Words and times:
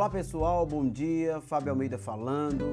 Olá 0.00 0.08
pessoal, 0.08 0.64
bom 0.64 0.88
dia. 0.88 1.42
Fábio 1.42 1.72
Almeida 1.72 1.98
falando. 1.98 2.64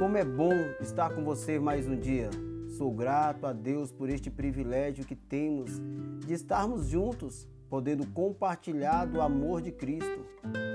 Como 0.00 0.16
é 0.16 0.24
bom 0.24 0.52
estar 0.80 1.14
com 1.14 1.22
você 1.22 1.56
mais 1.56 1.86
um 1.86 1.94
dia. 1.94 2.28
Sou 2.76 2.90
grato 2.90 3.46
a 3.46 3.52
Deus 3.52 3.92
por 3.92 4.10
este 4.10 4.28
privilégio 4.28 5.06
que 5.06 5.14
temos 5.14 5.80
de 6.26 6.34
estarmos 6.34 6.88
juntos, 6.88 7.46
podendo 7.70 8.04
compartilhar 8.08 9.04
do 9.04 9.20
amor 9.20 9.62
de 9.62 9.70
Cristo. 9.70 10.26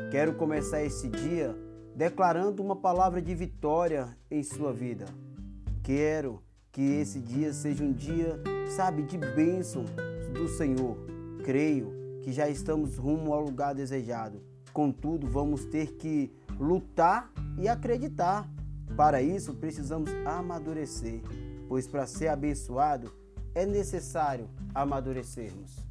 Quero 0.09 0.35
começar 0.35 0.81
esse 0.81 1.09
dia 1.09 1.53
declarando 1.93 2.63
uma 2.63 2.77
palavra 2.77 3.21
de 3.21 3.35
vitória 3.35 4.17
em 4.31 4.41
sua 4.43 4.71
vida. 4.71 5.07
Quero 5.83 6.41
que 6.71 7.01
esse 7.01 7.19
dia 7.19 7.51
seja 7.51 7.83
um 7.83 7.91
dia, 7.91 8.41
sabe, 8.77 9.03
de 9.03 9.17
bênção 9.17 9.83
do 10.33 10.47
Senhor. 10.47 10.97
Creio 11.43 11.91
que 12.21 12.31
já 12.31 12.47
estamos 12.47 12.95
rumo 12.95 13.33
ao 13.33 13.41
lugar 13.41 13.75
desejado 13.75 14.46
Contudo, 14.77 15.25
vamos 15.25 15.65
ter 15.65 15.93
que 15.93 16.31
lutar 16.59 17.33
e 17.57 17.67
acreditar. 17.67 18.47
Para 18.95 19.23
isso, 19.23 19.55
precisamos 19.55 20.07
amadurecer, 20.23 21.19
pois 21.67 21.87
para 21.87 22.05
ser 22.05 22.27
abençoado 22.27 23.11
é 23.55 23.65
necessário 23.65 24.47
amadurecermos. 24.75 25.83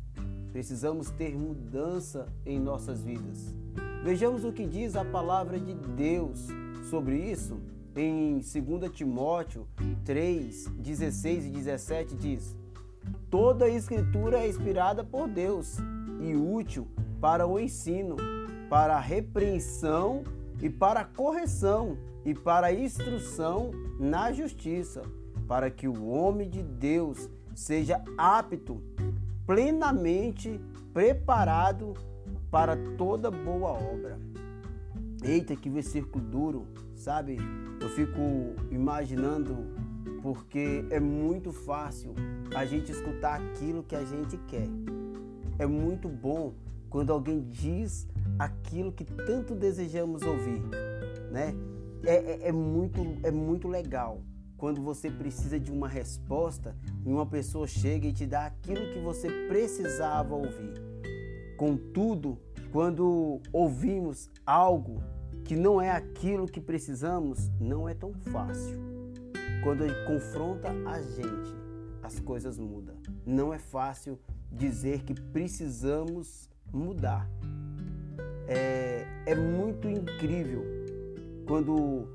Precisamos 0.53 1.11
ter 1.11 1.37
mudança 1.37 2.29
em 2.47 2.61
nossas 2.61 3.03
vidas. 3.03 3.53
Vejamos 4.05 4.45
o 4.45 4.53
que 4.53 4.65
diz 4.65 4.95
a 4.95 5.05
palavra 5.05 5.59
de 5.59 5.75
Deus 5.75 6.47
sobre 6.89 7.17
isso. 7.17 7.59
Em 7.97 8.35
2 8.35 8.93
Timóteo 8.93 9.67
3, 10.05 10.65
16 10.79 11.47
e 11.47 11.51
17 11.51 12.15
diz: 12.15 12.57
Toda 13.29 13.65
a 13.65 13.69
escritura 13.69 14.39
é 14.39 14.49
inspirada 14.49 15.03
por 15.03 15.27
Deus 15.27 15.77
e 16.21 16.37
útil 16.37 16.87
para 17.21 17.49
o 17.49 17.59
ensino, 17.59 18.15
para 18.69 18.97
a 18.97 19.01
repreensão 19.01 20.25
e 20.61 20.69
para 20.69 21.01
a 21.01 21.05
correção 21.05 21.99
e 22.25 22.35
para 22.35 22.69
a 22.69 22.73
instrução 22.73 23.71
na 23.99 24.33
justiça, 24.33 25.03
para 25.47 25.71
que 25.71 25.87
o 25.87 26.07
homem 26.07 26.49
de 26.49 26.63
Deus 26.63 27.29
seja 27.55 28.03
apto, 28.19 28.83
plenamente 29.47 30.61
preparado 30.93 31.95
para 32.51 32.77
toda 32.97 33.31
boa 33.31 33.71
obra. 33.71 34.19
Eita, 35.23 35.55
que 35.57 35.71
versículo 35.71 36.25
duro, 36.25 36.67
sabe? 36.95 37.39
Eu 37.81 37.89
fico 37.91 38.21
imaginando 38.71 39.57
porque 40.23 40.85
é 40.91 40.99
muito 40.99 41.53
fácil 41.53 42.15
a 42.55 42.65
gente 42.65 42.91
escutar 42.91 43.41
aquilo 43.41 43.83
que 43.83 43.95
a 43.95 44.05
gente 44.05 44.37
quer. 44.49 44.69
É 45.59 45.67
muito 45.67 46.09
bom 46.09 46.53
quando 46.97 47.13
alguém 47.13 47.43
diz 47.51 48.09
aquilo 48.39 48.91
que 48.91 49.05
tanto 49.05 49.55
desejamos 49.55 50.23
ouvir, 50.23 50.63
né? 51.31 51.55
É, 52.03 52.15
é, 52.15 52.49
é, 52.49 52.53
muito, 52.53 53.03
é 53.23 53.31
muito 53.31 53.69
legal 53.69 54.23
quando 54.57 54.81
você 54.81 55.11
precisa 55.11 55.61
de 55.61 55.71
uma 55.71 55.89
resposta 55.89 56.75
e 57.05 57.13
uma 57.13 57.27
pessoa 57.27 57.67
chega 57.67 58.07
e 58.07 58.15
te 58.15 58.25
dá 58.25 58.47
aquilo 58.47 58.95
que 58.95 58.99
você 59.01 59.29
precisava 59.47 60.35
ouvir. 60.35 60.73
Contudo, 61.59 62.39
quando 62.73 63.43
ouvimos 63.53 64.31
algo 64.47 65.03
que 65.45 65.55
não 65.55 65.79
é 65.79 65.91
aquilo 65.91 66.47
que 66.47 66.63
precisamos, 66.63 67.51
não 67.61 67.87
é 67.87 67.93
tão 67.93 68.15
fácil. 68.33 68.81
Quando 69.63 69.85
ele 69.85 70.07
confronta 70.07 70.71
a 70.87 71.03
gente, 71.03 71.55
as 72.03 72.19
coisas 72.19 72.59
mudam. 72.59 72.97
Não 73.27 73.53
é 73.53 73.59
fácil 73.59 74.19
dizer 74.51 75.03
que 75.03 75.13
precisamos 75.13 76.49
mudar. 76.73 77.29
É, 78.49 79.05
é 79.27 79.35
muito 79.35 79.89
incrível 79.89 80.65
quando 81.47 82.09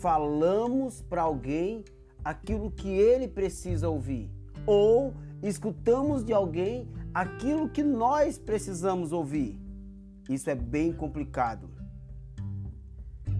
falamos 0.00 1.02
para 1.02 1.22
alguém 1.22 1.84
aquilo 2.24 2.70
que 2.70 2.88
ele 2.88 3.28
precisa 3.28 3.88
ouvir 3.88 4.30
ou 4.66 5.14
escutamos 5.42 6.24
de 6.24 6.32
alguém 6.32 6.88
aquilo 7.14 7.68
que 7.68 7.82
nós 7.82 8.38
precisamos 8.38 9.12
ouvir. 9.12 9.58
Isso 10.28 10.50
é 10.50 10.54
bem 10.54 10.92
complicado. 10.92 11.70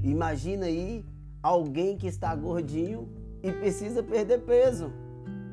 Imagina 0.02 0.66
aí 0.66 1.04
alguém 1.42 1.96
que 1.96 2.06
está 2.06 2.34
gordinho 2.34 3.08
e 3.42 3.50
precisa 3.50 4.02
perder 4.02 4.42
peso. 4.42 4.92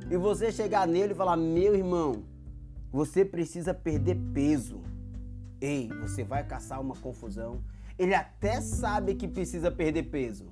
E 0.10 0.16
você 0.16 0.52
chegar 0.52 0.88
nele 0.88 1.14
e 1.14 1.16
falar: 1.16 1.36
"Meu 1.36 1.76
irmão, 1.76 2.24
você 2.94 3.26
precisa 3.26 3.74
perder 3.74 4.16
peso. 4.36 4.80
Ei, 5.60 5.90
você 6.00 6.24
vai 6.24 6.46
caçar 6.46 6.80
uma 6.80 6.96
confusão. 6.96 7.60
Ele 7.98 8.14
até 8.14 8.62
sabe 8.62 9.16
que 9.16 9.28
precisa 9.28 9.72
perder 9.72 10.04
peso. 10.04 10.46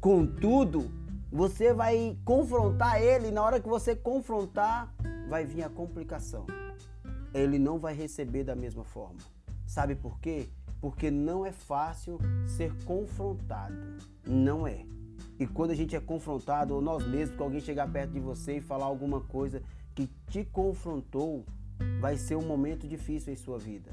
Contudo, 0.00 0.88
você 1.32 1.74
vai 1.74 2.16
confrontar 2.24 3.02
ele. 3.02 3.28
E 3.28 3.30
na 3.32 3.42
hora 3.42 3.60
que 3.60 3.68
você 3.68 3.96
confrontar, 3.96 4.94
vai 5.28 5.44
vir 5.44 5.64
a 5.64 5.68
complicação. 5.68 6.46
Ele 7.34 7.58
não 7.58 7.80
vai 7.80 7.94
receber 7.94 8.44
da 8.44 8.54
mesma 8.54 8.84
forma. 8.84 9.18
Sabe 9.66 9.96
por 9.96 10.20
quê? 10.20 10.48
Porque 10.80 11.10
não 11.10 11.44
é 11.44 11.50
fácil 11.50 12.20
ser 12.46 12.72
confrontado. 12.84 13.74
Não 14.24 14.68
é. 14.68 14.86
E 15.36 15.48
quando 15.48 15.72
a 15.72 15.74
gente 15.74 15.96
é 15.96 16.00
confrontado, 16.00 16.76
ou 16.76 16.80
nós 16.80 17.04
mesmos, 17.04 17.36
que 17.36 17.42
alguém 17.42 17.60
chegar 17.60 17.90
perto 17.90 18.12
de 18.12 18.20
você 18.20 18.58
e 18.58 18.60
falar 18.60 18.86
alguma 18.86 19.20
coisa 19.20 19.60
que 19.96 20.08
te 20.30 20.44
confrontou, 20.44 21.44
vai 22.00 22.16
ser 22.16 22.36
um 22.36 22.46
momento 22.46 22.86
difícil 22.86 23.32
em 23.32 23.36
sua 23.36 23.58
vida. 23.58 23.90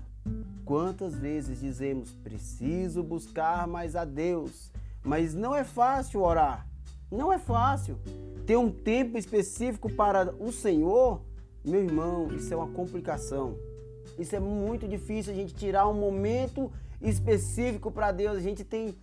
Quantas 0.64 1.16
vezes 1.16 1.60
dizemos, 1.60 2.14
preciso 2.24 3.04
buscar 3.04 3.68
mais 3.68 3.96
a 3.96 4.06
Deus, 4.06 4.72
mas 5.04 5.34
não 5.34 5.56
é 5.56 5.64
fácil 5.64 6.22
orar, 6.22 6.68
não 7.12 7.32
é 7.32 7.38
fácil. 7.38 7.98
Ter 8.46 8.58
um 8.58 8.72
tempo 8.72 9.18
específico 9.18 9.92
para 9.92 10.34
o 10.40 10.52
Senhor, 10.52 11.22
meu 11.64 11.84
irmão, 11.84 12.32
isso 12.34 12.54
é 12.54 12.58
uma 12.58 12.68
complicação. 12.68 13.58
Isso 14.18 14.36
é 14.36 14.40
muito 14.40 14.88
difícil 14.88 15.34
a 15.34 15.36
gente 15.36 15.54
tirar 15.54 15.88
um 15.88 15.94
momento 15.94 16.72
específico 17.02 17.92
para 17.92 18.12
Deus. 18.12 18.38
A 18.38 18.42
gente 18.42 18.64
tem 18.64 18.96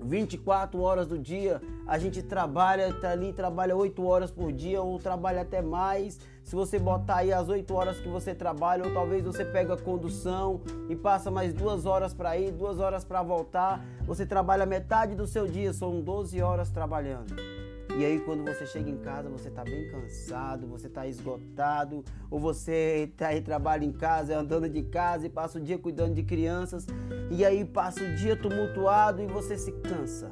24 0.00 0.80
horas 0.80 1.06
do 1.06 1.18
dia, 1.18 1.60
a 1.86 1.98
gente 1.98 2.22
trabalha, 2.22 2.92
tá 2.92 3.10
ali, 3.10 3.32
trabalha 3.32 3.76
8 3.76 4.04
horas 4.04 4.30
por 4.30 4.52
dia 4.52 4.80
ou 4.82 4.98
trabalha 4.98 5.42
até 5.42 5.60
mais. 5.60 6.18
Se 6.42 6.54
você 6.54 6.78
botar 6.78 7.16
aí 7.16 7.32
as 7.32 7.48
8 7.48 7.74
horas 7.74 7.98
que 7.98 8.08
você 8.08 8.34
trabalha, 8.34 8.84
ou 8.84 8.92
talvez 8.92 9.24
você 9.24 9.44
pega 9.44 9.74
a 9.74 9.76
condução 9.76 10.60
e 10.88 10.96
passa 10.96 11.30
mais 11.30 11.52
duas 11.52 11.84
horas 11.84 12.14
para 12.14 12.38
ir, 12.38 12.52
duas 12.52 12.78
horas 12.78 13.04
para 13.04 13.22
voltar, 13.22 13.84
você 14.06 14.24
trabalha 14.24 14.64
metade 14.64 15.14
do 15.14 15.26
seu 15.26 15.46
dia, 15.46 15.72
são 15.72 16.00
12 16.00 16.40
horas 16.40 16.70
trabalhando. 16.70 17.57
E 17.98 18.04
aí 18.04 18.20
quando 18.20 18.44
você 18.44 18.64
chega 18.64 18.88
em 18.88 18.98
casa, 18.98 19.28
você 19.28 19.48
está 19.48 19.64
bem 19.64 19.90
cansado, 19.90 20.68
você 20.68 20.86
está 20.86 21.04
esgotado, 21.08 22.04
ou 22.30 22.38
você 22.38 23.12
tá 23.16 23.26
aí 23.26 23.40
trabalha 23.40 23.84
em 23.84 23.90
casa, 23.90 24.38
andando 24.38 24.68
de 24.68 24.84
casa 24.84 25.26
e 25.26 25.28
passa 25.28 25.58
o 25.58 25.60
dia 25.60 25.76
cuidando 25.76 26.14
de 26.14 26.22
crianças, 26.22 26.86
e 27.28 27.44
aí 27.44 27.64
passa 27.64 28.04
o 28.04 28.14
dia 28.14 28.36
tumultuado 28.36 29.20
e 29.20 29.26
você 29.26 29.58
se 29.58 29.72
cansa. 29.72 30.30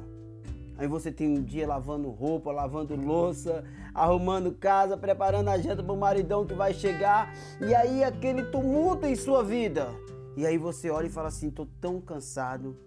Aí 0.77 0.87
você 0.87 1.11
tem 1.11 1.27
um 1.27 1.43
dia 1.43 1.67
lavando 1.67 2.09
roupa, 2.09 2.53
lavando 2.53 2.95
louça, 2.95 3.65
arrumando 3.93 4.53
casa, 4.53 4.95
preparando 4.95 5.49
a 5.49 5.57
janta 5.57 5.83
para 5.83 5.93
o 5.93 5.97
maridão 5.97 6.45
que 6.45 6.53
vai 6.53 6.73
chegar, 6.73 7.35
e 7.59 7.75
aí 7.75 8.01
aquele 8.01 8.43
tumulto 8.43 9.05
em 9.05 9.15
sua 9.17 9.43
vida. 9.43 9.89
E 10.37 10.47
aí 10.47 10.57
você 10.57 10.89
olha 10.89 11.07
e 11.07 11.09
fala 11.09 11.27
assim: 11.27 11.49
"Tô 11.49 11.67
tão 11.81 11.99
cansado, 11.99 12.77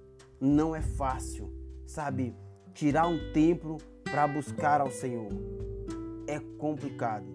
não 0.41 0.75
é 0.75 0.81
fácil". 0.81 1.53
Sabe? 1.87 2.35
Tirar 2.73 3.09
um 3.09 3.31
tempo 3.35 3.77
para 4.11 4.27
buscar 4.27 4.81
ao 4.81 4.91
Senhor. 4.91 5.29
É 6.27 6.41
complicado. 6.59 7.27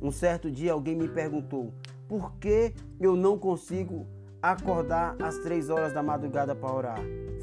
Um 0.00 0.10
certo 0.10 0.50
dia 0.50 0.72
alguém 0.72 0.96
me 0.96 1.08
perguntou 1.08 1.72
por 2.08 2.34
que 2.36 2.74
eu 3.00 3.16
não 3.16 3.38
consigo 3.38 4.06
acordar 4.40 5.16
às 5.20 5.38
três 5.38 5.68
horas 5.68 5.92
da 5.92 6.02
madrugada 6.02 6.54
para 6.54 6.72
orar. 6.72 7.00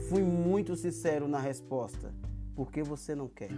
Fui 0.09 0.21
muito 0.21 0.75
sincero 0.75 1.27
na 1.27 1.39
resposta. 1.39 2.13
Porque 2.55 2.81
você 2.81 3.13
não 3.13 3.27
quer? 3.27 3.51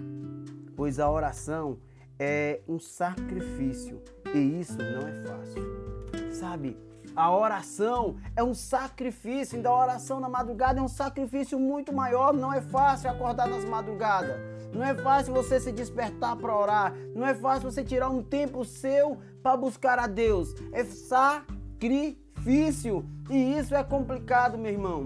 Pois 0.75 0.99
a 0.99 1.09
oração 1.09 1.77
é 2.19 2.61
um 2.67 2.79
sacrifício 2.79 4.01
e 4.33 4.59
isso 4.59 4.77
não 4.77 5.07
é 5.07 5.23
fácil. 5.23 6.33
Sabe? 6.33 6.77
A 7.15 7.35
oração 7.35 8.17
é 8.35 8.43
um 8.43 8.53
sacrifício, 8.53 9.57
então 9.57 9.73
a 9.73 9.81
oração 9.81 10.19
na 10.19 10.29
madrugada 10.29 10.79
é 10.79 10.83
um 10.83 10.87
sacrifício 10.87 11.59
muito 11.59 11.93
maior. 11.93 12.33
Não 12.33 12.53
é 12.53 12.61
fácil 12.61 13.09
acordar 13.09 13.47
nas 13.47 13.65
madrugadas. 13.65 14.56
Não 14.73 14.83
é 14.83 14.93
fácil 14.95 15.33
você 15.33 15.59
se 15.59 15.71
despertar 15.71 16.35
para 16.35 16.55
orar. 16.55 16.93
Não 17.15 17.25
é 17.25 17.33
fácil 17.33 17.71
você 17.71 17.83
tirar 17.83 18.09
um 18.09 18.21
tempo 18.21 18.63
seu 18.65 19.17
para 19.41 19.57
buscar 19.57 19.97
a 19.99 20.07
Deus. 20.07 20.53
É 20.71 20.83
sacrifício. 20.83 22.15
E 23.29 23.57
isso 23.57 23.73
é 23.75 23.83
complicado, 23.83 24.57
meu 24.57 24.71
irmão. 24.71 25.05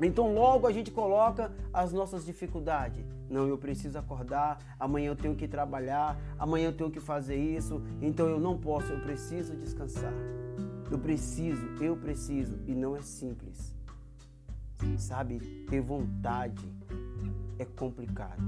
Então 0.00 0.32
logo 0.32 0.66
a 0.66 0.72
gente 0.72 0.90
coloca 0.90 1.52
as 1.72 1.92
nossas 1.92 2.24
dificuldades. 2.24 3.04
Não, 3.28 3.46
eu 3.46 3.58
preciso 3.58 3.98
acordar, 3.98 4.58
amanhã 4.78 5.08
eu 5.08 5.16
tenho 5.16 5.34
que 5.34 5.46
trabalhar, 5.46 6.18
amanhã 6.38 6.68
eu 6.68 6.72
tenho 6.72 6.90
que 6.90 7.00
fazer 7.00 7.36
isso, 7.36 7.82
então 8.00 8.26
eu 8.26 8.40
não 8.40 8.56
posso, 8.56 8.90
eu 8.90 9.00
preciso 9.00 9.54
descansar. 9.54 10.12
Eu 10.90 10.98
preciso, 10.98 11.66
eu 11.80 11.94
preciso, 11.96 12.58
e 12.66 12.74
não 12.74 12.96
é 12.96 13.02
simples. 13.02 13.76
Sabe, 14.96 15.40
ter 15.68 15.80
vontade 15.80 16.64
é 17.58 17.64
complicado. 17.64 18.42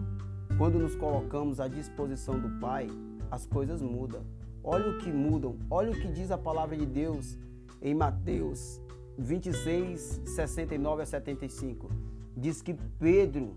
Quando 0.56 0.78
nos 0.78 0.94
colocamos 0.94 1.60
à 1.60 1.68
disposição 1.68 2.38
do 2.38 2.60
Pai, 2.60 2.88
as 3.30 3.46
coisas 3.46 3.80
mudam. 3.80 4.22
Olha 4.62 4.90
o 4.90 4.98
que 4.98 5.10
mudam, 5.10 5.56
olha 5.70 5.90
o 5.90 5.94
que 5.94 6.08
diz 6.08 6.30
a 6.30 6.36
palavra 6.36 6.76
de 6.76 6.84
Deus 6.84 7.38
em 7.80 7.94
Mateus 7.94 8.80
26, 9.16 10.20
69 10.24 11.02
a 11.02 11.06
75. 11.06 11.90
Diz 12.36 12.60
que 12.60 12.74
Pedro, 12.98 13.56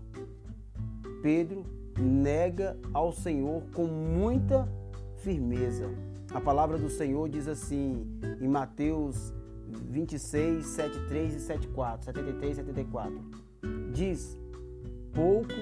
Pedro 1.22 1.64
nega 1.98 2.78
ao 2.92 3.12
Senhor 3.12 3.62
com 3.74 3.86
muita 3.86 4.68
firmeza. 5.18 5.90
A 6.32 6.40
palavra 6.40 6.78
do 6.78 6.90
Senhor 6.90 7.28
diz 7.28 7.46
assim 7.46 8.06
em 8.40 8.48
Mateus 8.48 9.32
26, 9.68 10.66
73 10.66 11.34
e 11.34 11.40
74, 11.40 12.06
73 12.06 12.52
e 12.52 12.54
74. 12.56 13.20
Diz: 13.92 14.38
Pouco 15.14 15.54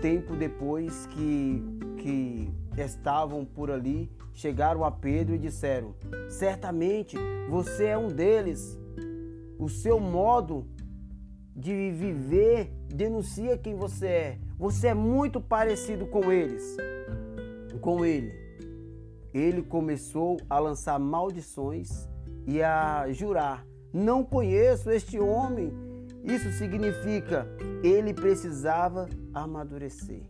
tempo 0.00 0.36
depois 0.36 1.06
que, 1.06 1.62
que 1.98 2.50
estavam 2.78 3.44
por 3.44 3.70
ali, 3.70 4.10
chegaram 4.32 4.84
a 4.84 4.90
Pedro 4.90 5.34
e 5.34 5.38
disseram: 5.38 5.94
Certamente 6.28 7.16
você 7.48 7.86
é 7.86 7.98
um 7.98 8.08
deles. 8.08 8.78
O 9.58 9.68
seu 9.68 10.00
modo 10.00 10.66
de 11.54 11.90
viver 11.90 12.72
denuncia 12.88 13.58
quem 13.58 13.74
você 13.74 14.06
é. 14.06 14.38
Você 14.58 14.88
é 14.88 14.94
muito 14.94 15.40
parecido 15.40 16.06
com 16.06 16.30
eles. 16.30 16.76
Com 17.80 18.04
ele. 18.04 18.32
Ele 19.32 19.62
começou 19.62 20.38
a 20.48 20.58
lançar 20.58 20.98
maldições 20.98 22.08
e 22.46 22.62
a 22.62 23.06
jurar: 23.12 23.66
Não 23.92 24.24
conheço 24.24 24.90
este 24.90 25.18
homem. 25.18 25.72
Isso 26.24 26.50
significa 26.52 27.46
ele 27.82 28.12
precisava 28.12 29.08
amadurecer, 29.32 30.22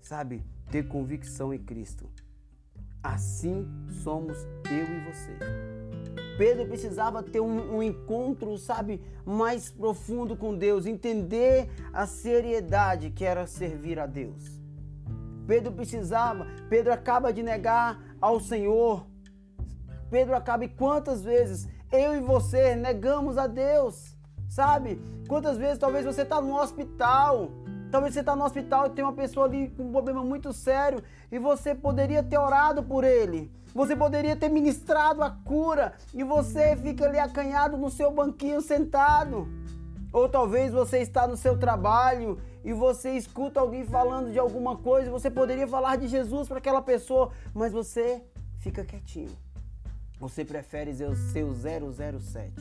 sabe? 0.00 0.44
Ter 0.70 0.88
convicção 0.88 1.52
em 1.52 1.58
Cristo. 1.58 2.08
Assim 3.02 3.68
somos 4.02 4.36
eu 4.70 4.84
e 4.84 5.00
você. 5.04 5.38
Pedro 6.36 6.66
precisava 6.66 7.22
ter 7.22 7.40
um, 7.40 7.76
um, 7.76 7.82
encontro, 7.82 8.58
sabe, 8.58 9.00
mais 9.24 9.70
profundo 9.70 10.36
com 10.36 10.56
Deus, 10.56 10.84
entender 10.84 11.68
a 11.92 12.06
seriedade 12.06 13.10
que 13.10 13.24
era 13.24 13.46
servir 13.46 13.98
a 13.98 14.06
Deus. 14.06 14.60
Pedro 15.46 15.72
precisava, 15.72 16.46
Pedro 16.68 16.92
acaba 16.92 17.32
de 17.32 17.42
negar 17.42 18.02
ao 18.20 18.40
Senhor. 18.40 19.06
Pedro 20.10 20.34
acaba 20.34 20.64
e 20.64 20.68
quantas 20.68 21.22
vezes 21.22 21.68
eu 21.90 22.14
e 22.14 22.20
você 22.20 22.74
negamos 22.74 23.38
a 23.38 23.46
Deus, 23.46 24.15
sabe? 24.48 25.00
Quantas 25.28 25.58
vezes 25.58 25.78
talvez 25.78 26.04
você 26.04 26.22
está 26.22 26.40
no 26.40 26.56
hospital, 26.56 27.50
talvez 27.90 28.14
você 28.14 28.20
está 28.20 28.36
no 28.36 28.44
hospital 28.44 28.86
e 28.86 28.90
tem 28.90 29.04
uma 29.04 29.12
pessoa 29.12 29.46
ali 29.46 29.68
com 29.70 29.84
um 29.84 29.92
problema 29.92 30.24
muito 30.24 30.52
sério 30.52 31.02
e 31.30 31.38
você 31.38 31.74
poderia 31.74 32.22
ter 32.22 32.38
orado 32.38 32.82
por 32.82 33.04
ele. 33.04 33.50
Você 33.74 33.94
poderia 33.94 34.34
ter 34.34 34.48
ministrado 34.48 35.22
a 35.22 35.30
cura 35.30 35.92
e 36.14 36.24
você 36.24 36.76
fica 36.76 37.04
ali 37.04 37.18
acanhado 37.18 37.76
no 37.76 37.90
seu 37.90 38.10
banquinho 38.10 38.62
sentado. 38.62 39.46
Ou 40.12 40.28
talvez 40.28 40.72
você 40.72 41.00
está 41.00 41.28
no 41.28 41.36
seu 41.36 41.58
trabalho 41.58 42.40
e 42.64 42.72
você 42.72 43.10
escuta 43.10 43.60
alguém 43.60 43.84
falando 43.84 44.32
de 44.32 44.38
alguma 44.38 44.76
coisa, 44.76 45.10
você 45.10 45.30
poderia 45.30 45.68
falar 45.68 45.96
de 45.96 46.08
Jesus 46.08 46.48
para 46.48 46.58
aquela 46.58 46.80
pessoa, 46.80 47.30
mas 47.52 47.72
você 47.72 48.24
fica 48.58 48.82
quietinho. 48.82 49.36
Você 50.18 50.42
prefere 50.42 50.94
ser 50.94 51.44
o 51.44 51.54
007 51.54 52.54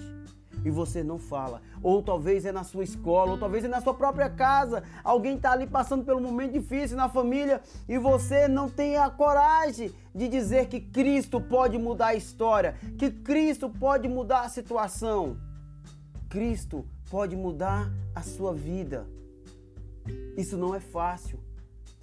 e 0.66 0.72
você 0.72 1.04
não 1.04 1.20
fala. 1.20 1.62
Ou 1.82 2.02
talvez 2.02 2.44
é 2.44 2.52
na 2.52 2.64
sua 2.64 2.84
escola, 2.84 3.32
ou 3.32 3.38
talvez 3.38 3.64
é 3.64 3.68
na 3.68 3.80
sua 3.80 3.94
própria 3.94 4.30
casa. 4.30 4.84
Alguém 5.04 5.36
está 5.36 5.52
ali 5.52 5.68
passando 5.68 6.04
pelo 6.04 6.20
momento 6.20 6.54
difícil 6.54 6.98
na 6.98 7.08
família 7.08 7.62
e 7.88 8.00
você 8.00 8.48
não 8.48 8.68
tem 8.68 8.98
a 8.98 9.10
coragem 9.10 9.94
de 10.14 10.28
dizer 10.28 10.68
que 10.68 10.82
Cristo 10.82 11.40
pode 11.40 11.78
mudar 11.78 12.08
a 12.08 12.16
história, 12.16 12.76
que 12.98 13.12
Cristo 13.12 13.70
pode 13.70 14.08
mudar 14.08 14.42
a 14.42 14.50
situação. 14.50 15.38
Cristo 16.28 16.84
pode 17.12 17.36
mudar 17.36 17.92
a 18.16 18.24
sua 18.24 18.52
vida. 18.54 19.08
Isso 20.36 20.58
não 20.58 20.74
é 20.74 20.80
fácil. 20.80 21.45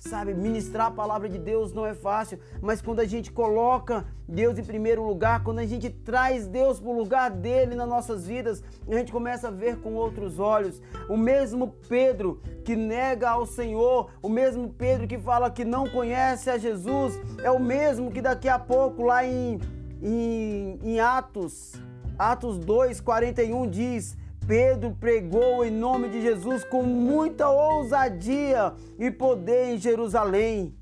Sabe, 0.04 0.34
ministrar 0.34 0.88
a 0.88 0.90
palavra 0.90 1.28
de 1.28 1.38
Deus 1.38 1.72
não 1.72 1.86
é 1.86 1.94
fácil, 1.94 2.36
mas 2.60 2.82
quando 2.82 2.98
a 2.98 3.04
gente 3.04 3.30
coloca 3.30 4.04
Deus 4.26 4.58
em 4.58 4.64
primeiro 4.64 5.06
lugar, 5.06 5.44
quando 5.44 5.60
a 5.60 5.64
gente 5.64 5.88
traz 5.88 6.48
Deus 6.48 6.80
para 6.80 6.90
o 6.90 6.98
lugar 6.98 7.30
dele 7.30 7.76
nas 7.76 7.88
nossas 7.88 8.26
vidas, 8.26 8.64
a 8.88 8.94
gente 8.94 9.12
começa 9.12 9.46
a 9.46 9.50
ver 9.52 9.78
com 9.78 9.94
outros 9.94 10.40
olhos. 10.40 10.82
O 11.08 11.16
mesmo 11.16 11.68
Pedro 11.88 12.42
que 12.64 12.74
nega 12.74 13.30
ao 13.30 13.46
Senhor, 13.46 14.10
o 14.20 14.28
mesmo 14.28 14.70
Pedro 14.70 15.06
que 15.06 15.16
fala 15.16 15.48
que 15.52 15.64
não 15.64 15.88
conhece 15.88 16.50
a 16.50 16.58
Jesus, 16.58 17.16
é 17.40 17.50
o 17.52 17.60
mesmo 17.60 18.10
que 18.10 18.20
daqui 18.20 18.48
a 18.48 18.58
pouco, 18.58 19.04
lá 19.04 19.24
em, 19.24 19.60
em, 20.02 20.80
em 20.82 20.98
Atos, 20.98 21.80
Atos 22.18 22.58
2, 22.58 23.00
41 23.00 23.70
diz 23.70 24.16
Pedro 24.46 24.96
pregou 24.98 25.64
em 25.64 25.70
nome 25.70 26.08
de 26.08 26.20
Jesus 26.20 26.64
com 26.64 26.82
muita 26.82 27.48
ousadia 27.48 28.72
e 28.98 29.10
poder 29.10 29.74
em 29.74 29.78
Jerusalém, 29.78 30.76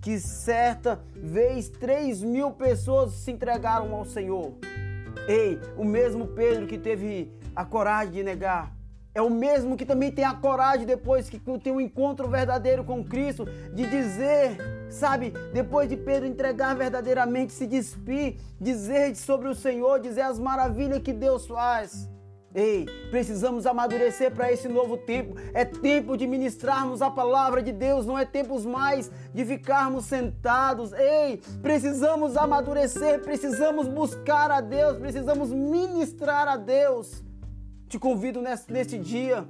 que 0.00 0.18
certa 0.18 1.00
vez 1.14 1.68
três 1.68 2.22
mil 2.22 2.50
pessoas 2.52 3.12
se 3.12 3.30
entregaram 3.30 3.94
ao 3.94 4.04
Senhor. 4.04 4.54
Ei, 5.28 5.60
o 5.76 5.84
mesmo 5.84 6.28
Pedro 6.28 6.66
que 6.66 6.78
teve 6.78 7.30
a 7.54 7.64
coragem 7.64 8.12
de 8.12 8.22
negar, 8.22 8.74
é 9.14 9.22
o 9.22 9.30
mesmo 9.30 9.76
que 9.76 9.86
também 9.86 10.10
tem 10.10 10.24
a 10.24 10.34
coragem, 10.34 10.84
depois 10.84 11.30
que 11.30 11.38
tem 11.38 11.72
um 11.72 11.80
encontro 11.80 12.28
verdadeiro 12.28 12.82
com 12.82 13.04
Cristo, 13.04 13.44
de 13.72 13.86
dizer, 13.86 14.56
sabe, 14.90 15.32
depois 15.52 15.88
de 15.88 15.96
Pedro 15.96 16.26
entregar 16.26 16.74
verdadeiramente, 16.74 17.52
se 17.52 17.64
despir, 17.64 18.38
dizer 18.60 19.14
sobre 19.14 19.48
o 19.48 19.54
Senhor, 19.54 20.00
dizer 20.00 20.22
as 20.22 20.38
maravilhas 20.38 21.00
que 21.00 21.12
Deus 21.12 21.46
faz. 21.46 22.12
Ei, 22.54 22.86
precisamos 23.10 23.66
amadurecer 23.66 24.30
para 24.32 24.52
esse 24.52 24.68
novo 24.68 24.96
tempo. 24.96 25.34
É 25.52 25.64
tempo 25.64 26.16
de 26.16 26.24
ministrarmos 26.24 27.02
a 27.02 27.10
palavra 27.10 27.60
de 27.60 27.72
Deus, 27.72 28.06
não 28.06 28.16
é 28.16 28.24
tempo 28.24 28.60
mais 28.62 29.10
de 29.34 29.44
ficarmos 29.44 30.04
sentados. 30.04 30.92
Ei, 30.92 31.42
precisamos 31.60 32.36
amadurecer, 32.36 33.20
precisamos 33.22 33.88
buscar 33.88 34.52
a 34.52 34.60
Deus, 34.60 34.98
precisamos 34.98 35.50
ministrar 35.50 36.46
a 36.46 36.56
Deus. 36.56 37.24
Te 37.88 37.98
convido 37.98 38.40
nesse 38.40 38.98
dia 38.98 39.44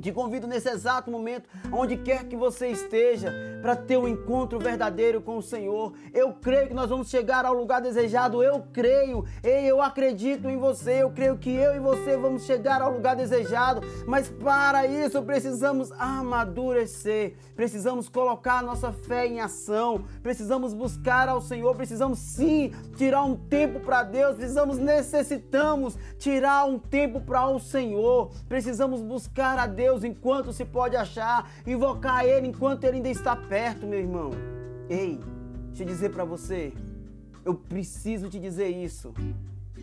te 0.00 0.12
convido 0.12 0.46
nesse 0.46 0.68
exato 0.68 1.10
momento, 1.10 1.48
onde 1.72 1.96
quer 1.96 2.24
que 2.24 2.36
você 2.36 2.68
esteja, 2.68 3.32
para 3.62 3.76
ter 3.76 3.96
um 3.96 4.08
encontro 4.08 4.58
verdadeiro 4.58 5.20
com 5.22 5.38
o 5.38 5.42
Senhor. 5.42 5.94
Eu 6.12 6.32
creio 6.32 6.68
que 6.68 6.74
nós 6.74 6.90
vamos 6.90 7.08
chegar 7.08 7.44
ao 7.44 7.54
lugar 7.54 7.80
desejado. 7.80 8.42
Eu 8.42 8.62
creio, 8.72 9.24
ei, 9.42 9.64
eu 9.64 9.80
acredito 9.80 10.48
em 10.48 10.58
você. 10.58 11.02
Eu 11.02 11.10
creio 11.10 11.38
que 11.38 11.50
eu 11.54 11.74
e 11.74 11.78
você 11.78 12.16
vamos 12.16 12.44
chegar 12.44 12.82
ao 12.82 12.92
lugar 12.92 13.16
desejado. 13.16 13.80
Mas 14.06 14.28
para 14.28 14.86
isso 14.86 15.22
precisamos 15.22 15.90
amadurecer, 15.92 17.34
precisamos 17.54 18.08
colocar 18.08 18.58
a 18.58 18.62
nossa 18.62 18.92
fé 18.92 19.26
em 19.26 19.40
ação, 19.40 20.04
precisamos 20.22 20.74
buscar 20.74 21.28
ao 21.28 21.40
Senhor, 21.40 21.74
precisamos 21.74 22.18
sim 22.18 22.72
tirar 22.96 23.22
um 23.22 23.36
tempo 23.36 23.80
para 23.80 24.02
Deus, 24.02 24.36
precisamos, 24.36 24.78
necessitamos 24.78 25.96
tirar 26.18 26.66
um 26.66 26.78
tempo 26.78 27.20
para 27.20 27.46
o 27.46 27.58
Senhor, 27.58 28.30
precisamos 28.48 29.00
buscar 29.00 29.58
a 29.58 29.66
Deus 29.66 29.83
Deus 29.84 30.02
enquanto 30.02 30.50
se 30.50 30.64
pode 30.64 30.96
achar, 30.96 31.50
invocar 31.66 32.24
Ele 32.24 32.48
enquanto 32.48 32.84
Ele 32.84 32.96
ainda 32.96 33.10
está 33.10 33.36
perto, 33.36 33.86
meu 33.86 33.98
irmão. 33.98 34.30
Ei, 34.88 35.20
deixa 35.68 35.82
eu 35.82 35.86
dizer 35.86 36.10
para 36.10 36.24
você, 36.24 36.72
eu 37.44 37.54
preciso 37.54 38.30
te 38.30 38.38
dizer 38.40 38.68
isso. 38.68 39.12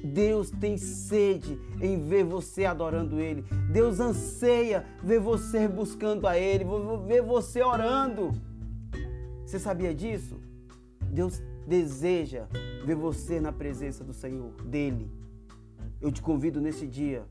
Deus 0.04 0.50
tem 0.50 0.76
sede 0.76 1.60
em 1.80 2.00
ver 2.10 2.24
você 2.24 2.66
adorando 2.66 3.20
Ele. 3.20 3.44
Deus 3.72 4.00
anseia 4.00 4.84
ver 5.04 5.20
você 5.20 5.68
buscando 5.68 6.26
a 6.26 6.36
Ele, 6.36 6.66
ver 7.06 7.22
você 7.22 7.62
orando. 7.62 8.32
Você 9.46 9.60
sabia 9.60 9.94
disso? 9.94 10.36
Deus 11.12 11.44
deseja 11.68 12.48
ver 12.84 12.96
você 12.96 13.40
na 13.40 13.52
presença 13.52 14.04
do 14.04 14.14
Senhor, 14.14 14.52
dele. 14.64 15.12
Eu 16.02 16.12
te 16.12 16.24
convido 16.24 16.60
nesse 16.60 16.88
dia 16.88 17.24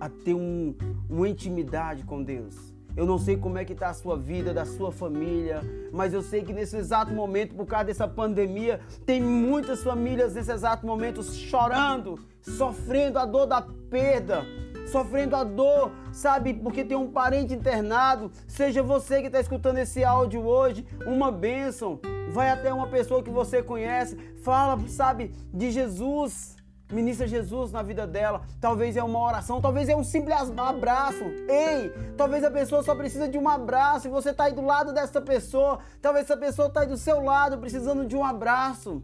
a 0.00 0.08
ter 0.08 0.34
um, 0.34 0.74
uma 1.08 1.28
intimidade 1.28 2.04
com 2.04 2.22
Deus. 2.22 2.74
Eu 2.98 3.06
não 3.06 3.16
sei 3.16 3.36
como 3.36 3.56
é 3.56 3.64
que 3.64 3.74
está 3.74 3.90
a 3.90 3.94
sua 3.94 4.16
vida, 4.16 4.52
da 4.52 4.64
sua 4.64 4.90
família, 4.90 5.60
mas 5.92 6.12
eu 6.12 6.20
sei 6.20 6.42
que 6.42 6.52
nesse 6.52 6.76
exato 6.76 7.12
momento, 7.12 7.54
por 7.54 7.64
causa 7.64 7.84
dessa 7.84 8.08
pandemia, 8.08 8.80
tem 9.06 9.22
muitas 9.22 9.84
famílias 9.84 10.34
nesse 10.34 10.50
exato 10.50 10.84
momento 10.84 11.22
chorando, 11.22 12.18
sofrendo 12.42 13.20
a 13.20 13.24
dor 13.24 13.46
da 13.46 13.62
perda, 13.62 14.44
sofrendo 14.90 15.36
a 15.36 15.44
dor, 15.44 15.92
sabe, 16.10 16.54
porque 16.54 16.84
tem 16.84 16.96
um 16.96 17.12
parente 17.12 17.54
internado. 17.54 18.32
Seja 18.48 18.82
você 18.82 19.20
que 19.20 19.28
está 19.28 19.38
escutando 19.38 19.78
esse 19.78 20.02
áudio 20.02 20.44
hoje, 20.44 20.84
uma 21.06 21.30
bênção. 21.30 22.00
Vai 22.32 22.50
até 22.50 22.74
uma 22.74 22.88
pessoa 22.88 23.22
que 23.22 23.30
você 23.30 23.62
conhece, 23.62 24.16
fala, 24.42 24.76
sabe, 24.88 25.30
de 25.54 25.70
Jesus 25.70 26.57
Ministra 26.90 27.26
Jesus 27.26 27.70
na 27.70 27.82
vida 27.82 28.06
dela. 28.06 28.42
Talvez 28.60 28.96
é 28.96 29.02
uma 29.02 29.20
oração, 29.20 29.60
talvez 29.60 29.88
é 29.88 29.96
um 29.96 30.02
simples 30.02 30.36
abraço. 30.56 31.22
Ei, 31.48 31.92
talvez 32.16 32.42
a 32.42 32.50
pessoa 32.50 32.82
só 32.82 32.94
precisa 32.94 33.28
de 33.28 33.36
um 33.36 33.48
abraço 33.48 34.08
e 34.08 34.10
você 34.10 34.30
está 34.30 34.44
aí 34.44 34.54
do 34.54 34.62
lado 34.62 34.92
dessa 34.92 35.20
pessoa. 35.20 35.80
Talvez 36.00 36.24
essa 36.24 36.36
pessoa 36.36 36.68
está 36.68 36.80
aí 36.80 36.86
do 36.86 36.96
seu 36.96 37.22
lado 37.22 37.58
precisando 37.58 38.06
de 38.06 38.16
um 38.16 38.24
abraço. 38.24 39.02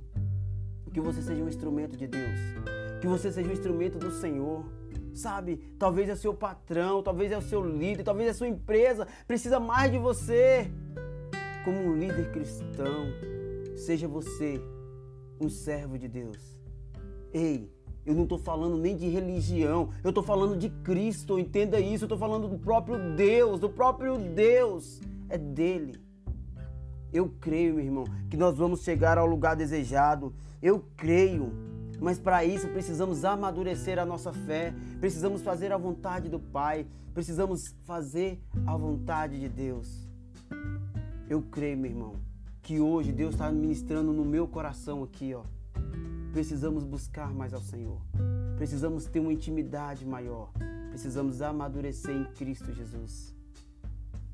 Que 0.92 1.00
você 1.00 1.20
seja 1.20 1.42
um 1.42 1.48
instrumento 1.48 1.96
de 1.96 2.06
Deus. 2.06 2.38
Que 3.00 3.06
você 3.06 3.30
seja 3.30 3.48
um 3.48 3.52
instrumento 3.52 3.98
do 3.98 4.10
Senhor. 4.10 4.64
Sabe, 5.12 5.58
talvez 5.78 6.08
é 6.08 6.12
o 6.12 6.16
seu 6.16 6.34
patrão, 6.34 7.00
talvez 7.00 7.30
é 7.30 7.38
o 7.38 7.42
seu 7.42 7.64
líder, 7.64 8.02
talvez 8.02 8.26
é 8.26 8.30
a 8.32 8.34
sua 8.34 8.48
empresa 8.48 9.06
precisa 9.28 9.60
mais 9.60 9.92
de 9.92 9.98
você. 9.98 10.68
Como 11.64 11.78
um 11.78 11.96
líder 11.96 12.32
cristão, 12.32 13.06
seja 13.76 14.08
você 14.08 14.60
um 15.40 15.48
servo 15.48 15.98
de 15.98 16.08
Deus. 16.08 16.54
Ei, 17.32 17.73
eu 18.06 18.14
não 18.14 18.24
estou 18.24 18.38
falando 18.38 18.76
nem 18.76 18.96
de 18.96 19.08
religião, 19.08 19.88
eu 20.02 20.10
estou 20.10 20.22
falando 20.22 20.56
de 20.56 20.68
Cristo, 20.68 21.38
entenda 21.38 21.80
isso, 21.80 22.04
eu 22.04 22.06
estou 22.06 22.18
falando 22.18 22.48
do 22.48 22.58
próprio 22.58 22.98
Deus, 23.16 23.58
do 23.58 23.68
próprio 23.68 24.18
Deus, 24.18 25.00
é 25.28 25.38
dele. 25.38 25.98
Eu 27.12 27.32
creio, 27.40 27.74
meu 27.74 27.84
irmão, 27.84 28.04
que 28.28 28.36
nós 28.36 28.58
vamos 28.58 28.82
chegar 28.82 29.16
ao 29.16 29.26
lugar 29.26 29.56
desejado, 29.56 30.34
eu 30.60 30.84
creio, 30.96 31.52
mas 31.98 32.18
para 32.18 32.44
isso 32.44 32.68
precisamos 32.68 33.24
amadurecer 33.24 33.98
a 33.98 34.04
nossa 34.04 34.32
fé, 34.32 34.74
precisamos 35.00 35.40
fazer 35.40 35.72
a 35.72 35.78
vontade 35.78 36.28
do 36.28 36.38
Pai, 36.38 36.86
precisamos 37.14 37.74
fazer 37.84 38.38
a 38.66 38.76
vontade 38.76 39.40
de 39.40 39.48
Deus. 39.48 40.06
Eu 41.26 41.40
creio, 41.40 41.78
meu 41.78 41.90
irmão, 41.90 42.12
que 42.60 42.80
hoje 42.80 43.12
Deus 43.12 43.34
está 43.34 43.50
ministrando 43.50 44.12
no 44.12 44.24
meu 44.24 44.46
coração 44.46 45.02
aqui, 45.02 45.32
ó 45.32 45.53
Precisamos 46.34 46.82
buscar 46.82 47.32
mais 47.32 47.54
ao 47.54 47.60
Senhor. 47.60 48.00
Precisamos 48.56 49.06
ter 49.06 49.20
uma 49.20 49.32
intimidade 49.32 50.04
maior. 50.04 50.50
Precisamos 50.88 51.40
amadurecer 51.40 52.10
em 52.10 52.24
Cristo 52.24 52.72
Jesus. 52.72 53.32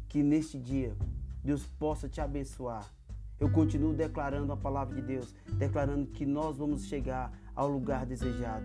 Que 0.08 0.22
neste 0.22 0.58
dia 0.58 0.96
Deus 1.44 1.66
possa 1.78 2.08
te 2.08 2.18
abençoar. 2.18 2.90
Eu 3.38 3.50
continuo 3.50 3.92
declarando 3.92 4.50
a 4.50 4.56
palavra 4.56 4.94
de 4.94 5.02
Deus, 5.02 5.34
declarando 5.58 6.06
que 6.06 6.24
nós 6.24 6.56
vamos 6.56 6.86
chegar 6.86 7.38
ao 7.54 7.68
lugar 7.68 8.06
desejado. 8.06 8.64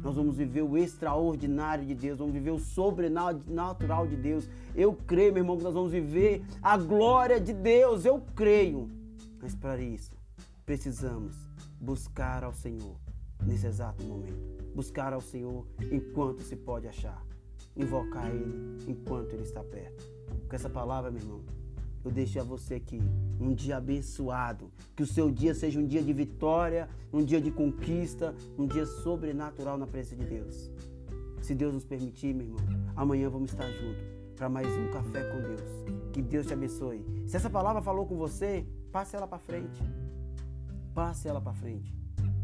Nós 0.00 0.14
vamos 0.14 0.36
viver 0.36 0.62
o 0.62 0.78
extraordinário 0.78 1.84
de 1.84 1.96
Deus, 1.96 2.18
vamos 2.18 2.34
viver 2.34 2.52
o 2.52 2.60
sobrenatural 2.60 4.06
de 4.06 4.14
Deus. 4.14 4.48
Eu 4.76 4.94
creio, 4.94 5.32
meu 5.32 5.42
irmão, 5.42 5.56
que 5.56 5.64
nós 5.64 5.74
vamos 5.74 5.90
viver 5.90 6.44
a 6.62 6.78
glória 6.78 7.40
de 7.40 7.52
Deus. 7.52 8.04
Eu 8.04 8.22
creio. 8.36 8.88
Mas 9.42 9.52
para 9.52 9.82
isso, 9.82 10.12
precisamos 10.64 11.47
buscar 11.80 12.44
ao 12.44 12.52
Senhor 12.52 12.96
nesse 13.44 13.66
exato 13.66 14.04
momento. 14.04 14.58
Buscar 14.74 15.12
ao 15.12 15.20
Senhor 15.20 15.66
enquanto 15.90 16.42
se 16.42 16.56
pode 16.56 16.86
achar. 16.88 17.24
Invocar 17.76 18.30
Ele 18.30 18.78
enquanto 18.86 19.32
Ele 19.32 19.42
está 19.42 19.62
perto. 19.62 20.04
Com 20.48 20.54
essa 20.54 20.68
palavra, 20.68 21.10
meu 21.10 21.20
irmão, 21.20 21.40
eu 22.04 22.10
deixo 22.10 22.40
a 22.40 22.44
você 22.44 22.74
aqui 22.74 23.00
um 23.40 23.54
dia 23.54 23.76
abençoado. 23.76 24.70
Que 24.96 25.02
o 25.02 25.06
seu 25.06 25.30
dia 25.30 25.54
seja 25.54 25.78
um 25.78 25.86
dia 25.86 26.02
de 26.02 26.12
vitória, 26.12 26.88
um 27.12 27.24
dia 27.24 27.40
de 27.40 27.50
conquista, 27.50 28.34
um 28.58 28.66
dia 28.66 28.86
sobrenatural 28.86 29.76
na 29.76 29.86
presença 29.86 30.16
de 30.16 30.24
Deus. 30.24 30.70
Se 31.40 31.54
Deus 31.54 31.74
nos 31.74 31.84
permitir, 31.84 32.34
meu 32.34 32.46
irmão, 32.46 32.60
amanhã 32.96 33.30
vamos 33.30 33.50
estar 33.50 33.70
juntos 33.70 34.02
para 34.36 34.48
mais 34.48 34.68
um 34.68 34.90
café 34.90 35.24
com 35.24 35.40
Deus. 35.40 36.10
Que 36.12 36.22
Deus 36.22 36.46
te 36.46 36.52
abençoe. 36.52 37.04
Se 37.26 37.36
essa 37.36 37.50
palavra 37.50 37.82
falou 37.82 38.06
com 38.06 38.16
você, 38.16 38.66
passe 38.92 39.16
ela 39.16 39.26
para 39.26 39.38
frente. 39.38 39.82
Passe 40.98 41.28
ela 41.28 41.40
para 41.40 41.52
frente. 41.52 41.96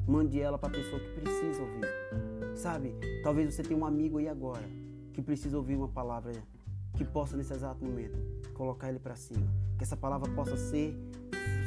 Mande 0.07 0.41
ela 0.41 0.57
para 0.57 0.69
a 0.69 0.73
pessoa 0.73 1.01
que 1.01 1.21
precisa 1.21 1.61
ouvir. 1.61 2.57
Sabe? 2.57 2.95
Talvez 3.21 3.53
você 3.53 3.65
tenha 3.65 3.77
um 3.77 3.85
amigo 3.85 4.19
aí 4.19 4.29
agora 4.29 4.63
que 5.13 5.21
precisa 5.21 5.57
ouvir 5.57 5.75
uma 5.75 5.89
palavra 5.89 6.31
que 6.97 7.05
possa 7.05 7.37
nesse 7.37 7.53
exato 7.53 7.85
momento 7.85 8.17
colocar 8.53 8.91
ele 8.91 9.01
para 9.01 9.17
cima. 9.17 9.45
Que 9.77 9.83
essa 9.83 9.97
palavra 9.97 10.31
possa 10.31 10.57
ser, 10.57 10.97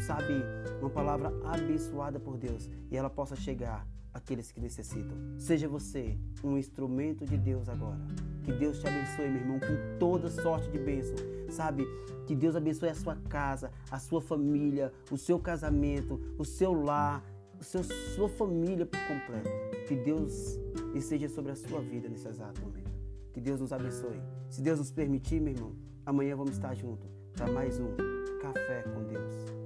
sabe, 0.06 0.32
uma 0.79 0.89
palavra 0.89 1.34
abençoada 1.44 2.22
por 2.22 2.38
Deus 2.38 2.70
e 2.89 2.96
ela 2.96 3.10
possa 3.10 3.36
chegar 3.36 3.86
àqueles 4.13 4.50
que 4.53 4.62
necessitam. 4.62 5.17
Seja 5.38 5.67
você 5.67 6.17
um 6.41 6.58
instrumento 6.58 7.25
de 7.25 7.38
Deus 7.38 7.67
agora. 7.67 8.00
Que 8.48 8.54
Deus 8.54 8.80
te 8.80 8.88
abençoe, 8.88 9.30
meu 9.30 9.42
irmão, 9.42 9.60
com 9.60 10.00
toda 10.00 10.30
sorte 10.30 10.72
de 10.72 10.80
bênção. 10.80 11.18
Sabe? 11.50 11.86
Que 12.25 12.34
Deus 12.34 12.56
abençoe 12.56 12.88
a 12.88 12.96
sua 12.96 13.18
casa, 13.27 13.70
a 13.92 14.00
sua 14.00 14.22
família, 14.22 14.94
o 15.12 15.18
seu 15.18 15.38
casamento, 15.38 16.18
o 16.38 16.46
seu 16.46 16.72
lar, 16.72 17.22
o 17.60 17.63
seu, 17.66 17.84
sua 17.84 18.30
família 18.30 18.86
por 18.86 19.01
completo. 19.01 19.50
Que 19.86 19.98
Deus 19.98 20.58
esteja 20.96 21.27
sobre 21.27 21.51
a 21.51 21.56
sua 21.58 21.82
vida 21.82 22.08
nesse 22.08 22.25
exato 22.25 22.62
momento. 22.62 22.89
Que 23.34 23.42
Deus 23.42 23.60
nos 23.60 23.74
abençoe. 23.74 24.22
Se 24.50 24.62
Deus 24.62 24.80
nos 24.80 24.92
permitir, 24.92 25.42
meu 25.42 25.54
irmão, 25.54 25.75
amanhã 26.06 26.34
vamos 26.34 26.54
estar 26.54 26.74
juntos 26.74 27.10
para 27.34 27.51
mais 27.51 27.77
um 27.82 27.98
Café 28.42 28.84
com 28.84 29.04
Deus. 29.04 29.58